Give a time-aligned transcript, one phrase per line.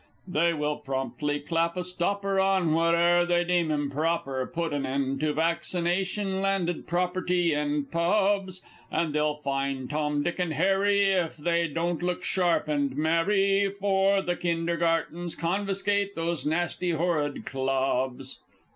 [0.27, 5.31] They will promptly clap a stopper on whate'er they deem improper, Put an end to
[5.31, 12.01] vaccination, landed property, and pubs; And they'll fine Tom, Dick, and Harry, if they don't
[12.01, 18.39] look sharp and marry, And for Kindergartens confiscate those nasty horrid Clubs!